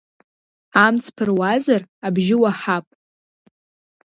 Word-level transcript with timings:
Амҵ 0.85 1.05
ԥыруазар 1.15 1.81
абжьы 2.05 2.35
уаҳап. 2.41 2.87